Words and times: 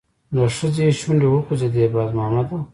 د 0.35 0.37
ښځې 0.55 0.85
شونډې 0.99 1.27
وخوځېدې: 1.29 1.83
باز 1.93 2.09
مامده! 2.17 2.57